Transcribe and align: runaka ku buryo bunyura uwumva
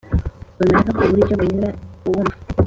runaka 0.59 0.91
ku 0.97 1.01
buryo 1.09 1.33
bunyura 1.39 1.69
uwumva 2.07 2.35